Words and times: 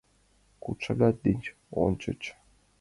Куд 0.63 0.77
шагат 0.85 1.15
деч 1.25 1.43
ончыч. 1.83 2.21